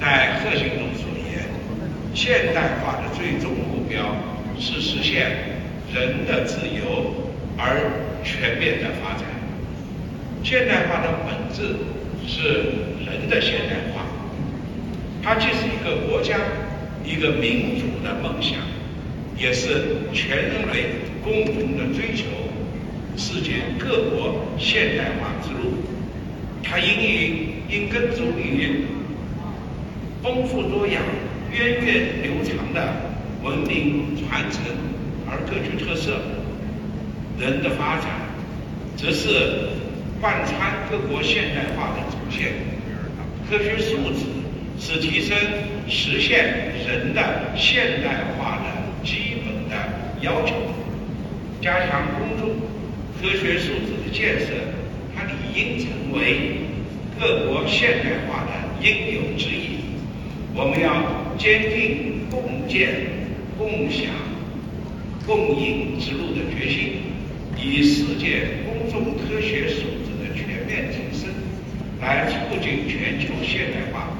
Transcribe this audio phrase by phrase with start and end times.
[0.00, 1.44] 在核心中所言，
[2.14, 4.14] 现代化的最终目标
[4.58, 5.30] 是实现
[5.92, 7.90] 人的自由而
[8.22, 9.24] 全面的发展。
[10.42, 11.76] 现代化的本质
[12.26, 12.42] 是
[13.04, 14.06] 人的现代化，
[15.22, 16.38] 它既是一个国家、
[17.04, 18.60] 一个民族的梦想，
[19.38, 20.86] 也是全人类
[21.24, 22.24] 共同的追求。
[23.16, 25.72] 世界各国现代化之路，
[26.62, 28.84] 它因于因根植于
[30.26, 31.00] 丰富多样、
[31.52, 32.96] 源远流长的
[33.44, 34.60] 文明传承
[35.24, 36.18] 而各具特色。
[37.38, 38.06] 人的发展，
[38.96, 39.68] 则是
[40.20, 42.54] 贯穿各国现代化的主线。
[43.48, 44.26] 科学素质
[44.80, 45.36] 是提升、
[45.86, 49.76] 实现人的现代化的基本的
[50.22, 50.56] 要求。
[51.60, 52.56] 加强公众
[53.20, 54.46] 科学素质的建设，
[55.14, 56.62] 它理应成为
[57.20, 58.50] 各国现代化的
[58.82, 59.76] 应有之义。
[60.58, 62.88] 我们要坚定共建、
[63.58, 64.08] 共享、
[65.26, 67.12] 共赢之路的决心，
[67.60, 71.28] 以世界公众科学素质的全面提升，
[72.00, 74.15] 来促进全球现代化。